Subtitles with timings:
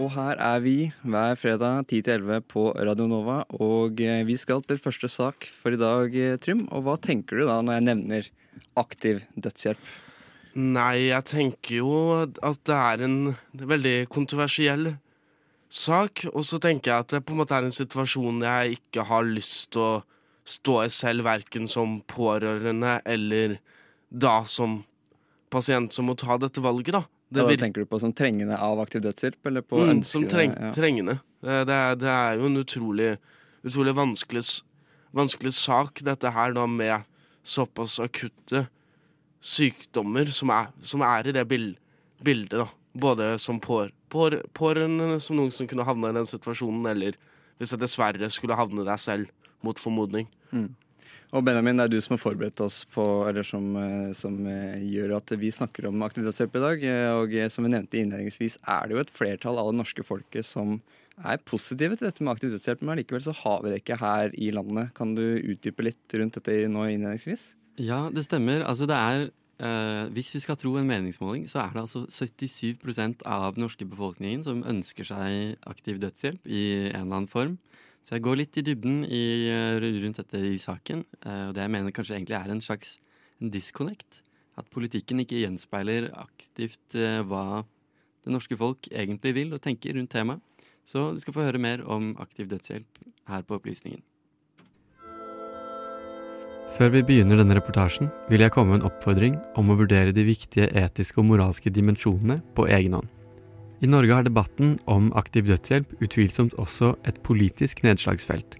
[0.00, 3.42] Og her er vi hver fredag 10-11 på Radio Nova.
[3.60, 6.62] Og eh, vi skal til første sak for i dag, eh, Trym.
[6.72, 8.30] Og hva tenker du da når jeg nevner
[8.80, 9.90] aktiv dødshjelp?
[10.56, 11.92] Nei, jeg tenker jo
[12.24, 13.18] at det er en
[13.52, 14.94] veldig kontroversiell
[15.68, 16.24] sak.
[16.32, 19.28] Og så tenker jeg at det på en måte er en situasjon jeg ikke har
[19.28, 19.94] lyst til å
[20.48, 23.60] stå i selv, verken som pårørende eller
[24.08, 24.80] da som
[25.52, 27.04] pasient som må ta dette valget, da.
[27.30, 29.38] Det Hva tenker du på som trengende av aktiv dødshjelp?
[29.46, 30.72] Eller på mm, som treng, ja.
[30.74, 31.20] trengende.
[31.46, 33.12] Det er, det er, jo en utrolig,
[33.62, 34.42] utrolig vanskelig,
[35.14, 37.06] vanskelig, sak, dette her, da, med
[37.46, 38.64] såpass akutte
[39.40, 42.58] sykdommer som er, som er i det bildet.
[42.58, 42.66] da.
[42.98, 47.18] Både som pår, pår, pårørende, som noen som kunne havne i den situasjonen, eller
[47.60, 49.30] hvis jeg dessverre skulle havne der selv,
[49.62, 50.26] mot formodning.
[50.50, 50.72] Mm.
[51.30, 54.80] Og Benjamin, det er du som har forberedt oss på, eller som, eh, som eh,
[54.82, 56.86] gjør at vi snakker om aktivitetshjelp i dag.
[56.90, 60.48] Eh, og som vi nevnte innledningsvis, er det jo et flertall av det norske folket
[60.48, 60.80] som
[61.20, 64.50] er positive til dette med aktivitetshjelp, men likevel så har vi det ikke her i
[64.54, 64.92] landet.
[64.96, 67.52] Kan du utdype litt rundt dette nå innledningsvis?
[67.80, 68.64] Ja, det stemmer.
[68.66, 69.26] Altså det er
[69.62, 73.86] eh, Hvis vi skal tro en meningsmåling, så er det altså 77 av den norske
[73.88, 77.58] befolkningen som ønsker seg aktiv dødshjelp i en eller annen form.
[78.04, 81.04] Så jeg går litt i dybden i, eh, rundt dette i saken.
[81.24, 82.98] Eh, og det jeg mener kanskje egentlig er en slags
[83.40, 84.22] disconnect.
[84.58, 87.64] At politikken ikke gjenspeiler aktivt eh, hva
[88.24, 90.40] det norske folk egentlig vil og tenker rundt temaet.
[90.84, 94.02] Så du skal få høre mer om aktiv dødshjelp her på Opplysningen.
[96.74, 100.24] Før vi begynner denne reportasjen, vil jeg komme med en oppfordring om å vurdere de
[100.24, 103.19] viktige etiske og moralske dimensjonene på egen hånd.
[103.80, 108.58] I Norge har debatten om aktiv dødshjelp utvilsomt også et politisk nedslagsfelt.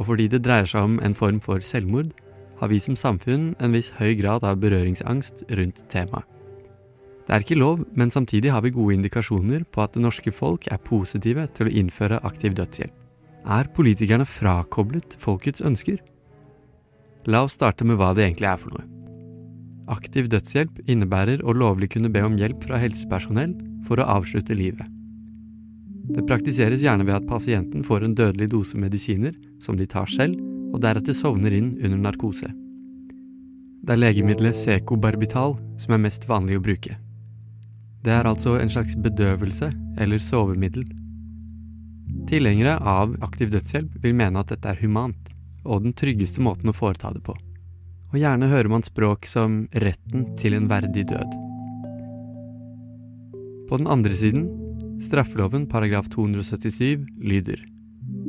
[0.00, 2.14] Og fordi det dreier seg om en form for selvmord,
[2.58, 6.24] har vi som samfunn en viss høy grad av berøringsangst rundt temaet.
[7.28, 10.64] Det er ikke lov, men samtidig har vi gode indikasjoner på at det norske folk
[10.72, 12.94] er positive til å innføre aktiv dødshjelp.
[13.44, 16.00] Er politikerne frakoblet folkets ønsker?
[17.28, 18.88] La oss starte med hva det egentlig er for noe.
[19.92, 23.52] Aktiv dødshjelp innebærer å lovlig kunne be om hjelp fra helsepersonell
[23.86, 24.86] for å avslutte livet.
[26.08, 30.38] Det praktiseres gjerne ved at pasienten får en dødelig dose medisiner som de tar selv,
[30.72, 32.48] og deretter sovner inn under narkose.
[33.84, 36.96] Det er legemiddelet Secobarbital som er mest vanlig å bruke.
[38.04, 40.84] Det er altså en slags bedøvelse eller sovemiddel.
[42.28, 45.32] Tilhengere av aktiv dødshjelp vil mene at dette er humant,
[45.64, 47.36] og den tryggeste måten å foreta det på.
[48.12, 51.47] Og gjerne hører man språk som retten til en verdig død.
[53.68, 54.46] På den andre siden,
[55.04, 57.60] straffeloven paragraf 277 lyder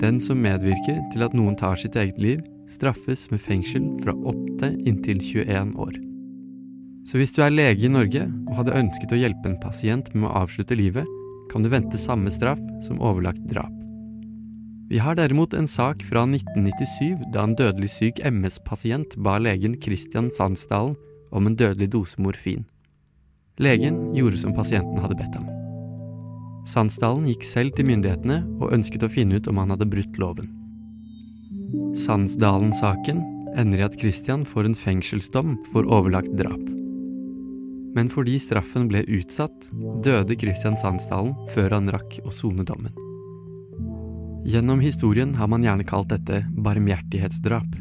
[0.00, 4.68] Den som medvirker til at noen tar sitt eget liv, straffes med fengsel fra 8
[4.88, 5.96] inntil 21 år.
[7.08, 10.28] Så hvis du er lege i Norge og hadde ønsket å hjelpe en pasient med
[10.28, 11.08] å avslutte livet,
[11.50, 13.72] kan du vente samme straff som overlagt drap.
[14.92, 20.28] Vi har derimot en sak fra 1997 da en dødelig syk MS-pasient ba legen Christian
[20.28, 20.98] Sandsdalen
[21.32, 22.66] om en dødelig dose morfin.
[23.62, 25.46] Legen gjorde som pasienten hadde bedt ham.
[26.66, 30.48] Sandsdalen gikk selv til myndighetene og ønsket å finne ut om han hadde brutt loven.
[31.98, 33.22] Sandsdalen-saken
[33.58, 36.62] ender i at Christian får en fengselsdom for overlagt drap.
[37.92, 39.68] Men fordi straffen ble utsatt,
[40.04, 42.94] døde Christian Sandsdalen før han rakk å sone dommen.
[44.48, 47.78] Gjennom historien har man gjerne kalt dette barmhjertighetsdrap.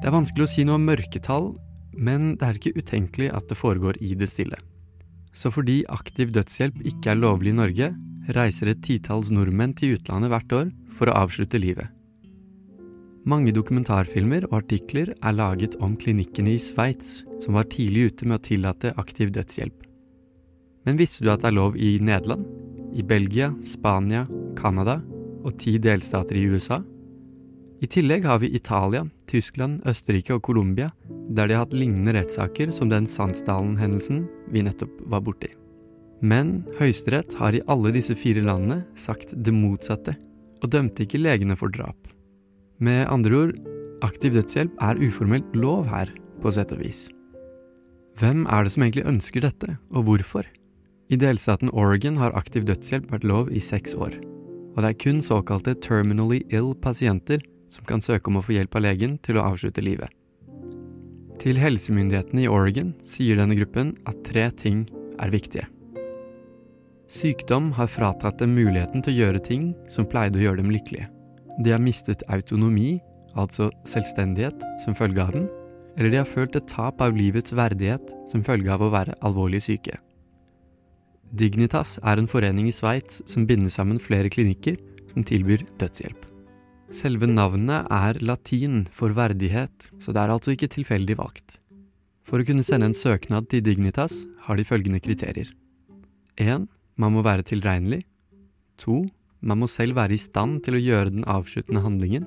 [0.00, 1.52] Det er vanskelig å si noe om mørketall
[1.94, 4.58] men det er ikke utenkelig at det foregår i det stille.
[5.34, 7.92] Så fordi aktiv dødshjelp ikke er lovlig i Norge,
[8.34, 11.88] reiser et titalls nordmenn til utlandet hvert år for å avslutte livet.
[13.28, 18.38] Mange dokumentarfilmer og artikler er laget om klinikkene i Sveits, som var tidlig ute med
[18.38, 19.76] å tillate aktiv dødshjelp.
[20.88, 22.46] Men visste du at det er lov i Nederland,
[22.96, 24.24] i Belgia, Spania,
[24.58, 24.98] Canada
[25.44, 26.80] og ti delstater i USA?
[27.80, 30.90] I tillegg har vi Italia, Tyskland, Østerrike og Colombia,
[31.30, 35.52] der de har hatt lignende rettssaker som den Sandsdalen-hendelsen vi nettopp var borti.
[36.20, 40.16] Men Høyesterett har i alle disse fire landene sagt det motsatte,
[40.60, 41.96] og dømte ikke legene for drap.
[42.80, 43.54] Med andre ord,
[44.04, 46.10] aktiv dødshjelp er uformelt lov her,
[46.40, 47.08] på sett og vis.
[48.20, 50.44] Hvem er det som egentlig ønsker dette, og hvorfor?
[51.10, 54.14] I delstaten Oregon har aktiv dødshjelp vært lov i seks år,
[54.74, 57.40] og det er kun såkalte terminally ill pasienter
[57.70, 60.10] som kan søke om å få hjelp av legen til å avslutte livet.
[61.40, 64.82] Til helsemyndighetene i Oregon sier denne gruppen at tre ting
[65.22, 65.64] er viktige.
[67.10, 71.08] Sykdom har fratatt dem muligheten til å gjøre ting som pleide å gjøre dem lykkelige.
[71.64, 73.00] De har mistet autonomi,
[73.40, 75.48] altså selvstendighet, som følge av den,
[75.96, 79.64] eller de har følt et tap av livets verdighet som følge av å være alvorlig
[79.64, 79.96] syke.
[81.30, 84.78] Dignitas er en forening i Sveits som binder sammen flere klinikker
[85.12, 86.29] som tilbyr dødshjelp.
[86.90, 91.54] Selve navnet er latin for verdighet, så det er altså ikke tilfeldig valgt.
[92.26, 95.52] For å kunne sende en søknad til Dignitas har de følgende kriterier.
[96.34, 96.66] 1.
[96.98, 98.02] Man må være tilregnelig.
[98.82, 99.04] 2.
[99.46, 102.26] Man må selv være i stand til å gjøre den avsluttende handlingen.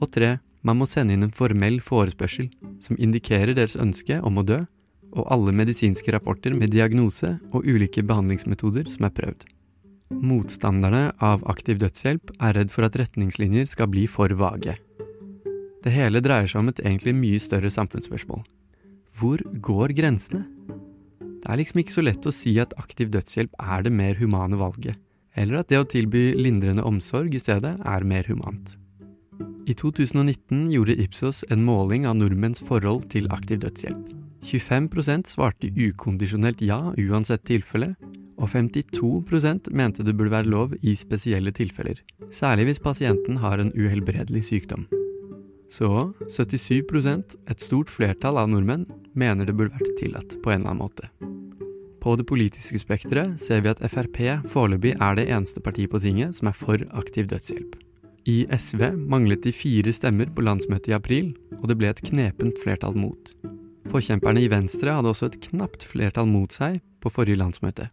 [0.00, 0.34] Og 3.
[0.66, 2.50] Man må sende inn en formell forespørsel
[2.82, 4.58] som indikerer deres ønske om å dø,
[5.12, 9.46] og alle medisinske rapporter med diagnose og ulike behandlingsmetoder som er prøvd.
[10.20, 14.76] Motstanderne av aktiv dødshjelp er redd for at retningslinjer skal bli for vage.
[15.82, 18.44] Det hele dreier seg om et egentlig mye større samfunnsspørsmål.
[19.18, 20.44] Hvor går grensene?
[21.42, 24.58] Det er liksom ikke så lett å si at aktiv dødshjelp er det mer humane
[24.60, 25.00] valget,
[25.34, 28.76] eller at det å tilby lindrende omsorg i stedet er mer humant.
[29.66, 34.10] I 2019 gjorde Ipsos en måling av nordmenns forhold til aktiv dødshjelp.
[34.42, 37.92] 25% svarte ukondisjonelt ja uansett tilfelle,
[38.38, 42.00] og 52% mente det burde være lov i spesielle tilfeller,
[42.32, 44.86] særlig hvis pasienten har en uhelbredelig sykdom.
[45.72, 48.84] Så 77% et stort flertall av nordmenn,
[49.14, 51.08] mener det burde vært tillatt på en eller annen måte.
[52.02, 54.18] På det politiske spekteret ser vi at Frp
[54.50, 57.76] foreløpig er det eneste partiet på tinget som er for aktiv dødshjelp.
[58.26, 62.58] I SV manglet de fire stemmer på landsmøtet i april, og det ble et knepent
[62.62, 63.32] flertall mot.
[63.90, 67.88] Forkjemperne i Venstre hadde også et knapt flertall mot seg på forrige landsmøte.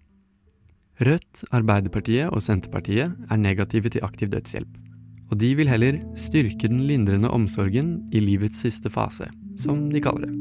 [1.00, 4.72] Rødt, Arbeiderpartiet og Senterpartiet er negative til aktiv dødshjelp.
[5.32, 9.30] Og de vil heller styrke den lindrende omsorgen i livets siste fase,
[9.62, 10.36] som de kaller det.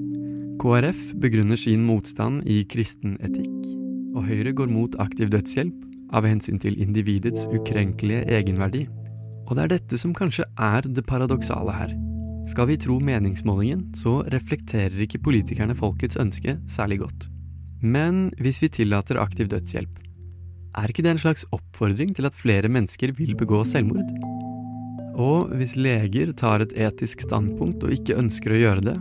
[0.59, 3.69] KrF begrunner sin motstand i kristen etikk,
[4.17, 8.89] og Høyre går mot aktiv dødshjelp av hensyn til individets ukrenkelige egenverdi.
[9.47, 11.95] Og det er dette som kanskje er det paradoksale her.
[12.51, 17.31] Skal vi tro meningsmålingen, så reflekterer ikke politikerne folkets ønske særlig godt.
[17.79, 20.08] Men hvis vi tillater aktiv dødshjelp,
[20.77, 24.11] er ikke det en slags oppfordring til at flere mennesker vil begå selvmord?
[25.19, 28.97] Og hvis leger tar et etisk standpunkt og ikke ønsker å gjøre det,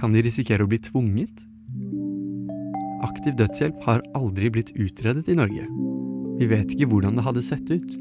[0.00, 1.44] kan de risikere å bli tvunget?
[3.06, 5.66] Aktiv dødshjelp har aldri blitt utredet i Norge.
[6.40, 7.96] Vi vet ikke hvordan det hadde sett ut.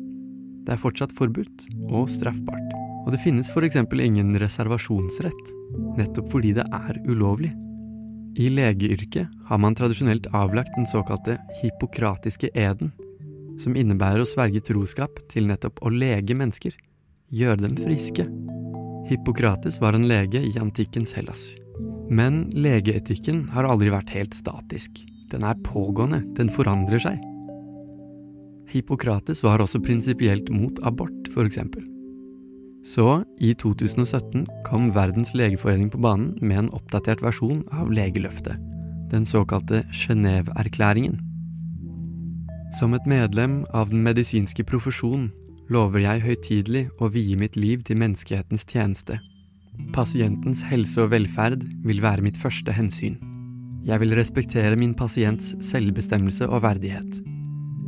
[0.66, 2.76] Det er fortsatt forbudt og straffbart.
[3.06, 3.78] Og det finnes f.eks.
[3.80, 5.52] ingen reservasjonsrett,
[5.98, 7.52] nettopp fordi det er ulovlig.
[8.40, 12.92] I legeyrket har man tradisjonelt avlagt den såkalte hippokratiske eden,
[13.60, 16.76] som innebærer å sverge troskap til nettopp å lege mennesker,
[17.30, 18.26] gjøre dem friske.
[19.10, 21.46] Hippokrates var en lege i antikkens Hellas.
[22.10, 25.04] Men legeetikken har aldri vært helt statisk.
[25.30, 27.20] Den er pågående, den forandrer seg.
[28.70, 31.62] Hippokrates var også prinsipielt mot abort, f.eks.
[32.86, 33.08] Så,
[33.44, 38.62] i 2017 kom Verdens legeforening på banen med en oppdatert versjon av legeløftet,
[39.12, 41.20] den såkalte Genéve-erklæringen.
[42.70, 45.30] Som et medlem av den medisinske profesjon
[45.74, 49.18] lover jeg høytidelig å vie mitt liv til menneskehetens tjeneste.
[49.96, 53.18] Pasientens helse og velferd vil være mitt første hensyn.
[53.88, 57.22] Jeg vil respektere min pasients selvbestemmelse og verdighet.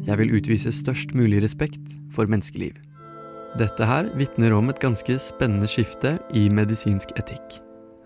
[0.07, 2.73] Jeg vil utvise størst mulig respekt for menneskeliv.
[3.59, 7.59] Dette her vitner om et ganske spennende skifte i medisinsk etikk.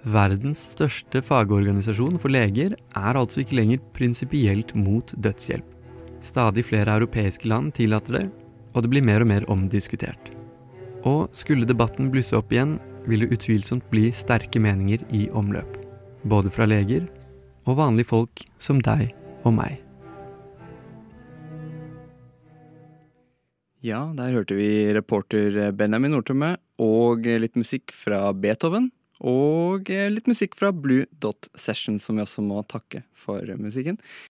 [0.05, 5.74] Verdens største fagorganisasjon for leger er altså ikke lenger prinsipielt mot dødshjelp.
[6.21, 8.25] Stadig flere europeiske land tillater det,
[8.73, 10.31] og det blir mer og mer omdiskutert.
[11.05, 15.77] Og skulle debatten blusse opp igjen, vil det utvilsomt bli sterke meninger i omløp.
[16.25, 17.05] Både fra leger
[17.69, 19.11] og vanlige folk som deg
[19.45, 19.77] og meg.
[23.85, 28.89] Ja, der hørte vi reporter Benjamin Nordtømme og litt musikk fra Beethoven.
[29.21, 33.99] Og litt musikk fra Blue Dot Session, som vi også må takke for musikken.